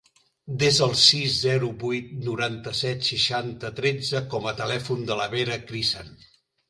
[0.61, 6.15] Desa el sis, zero, vuit, noranta-set, seixanta, tretze com a telèfon de la Vera Crisan.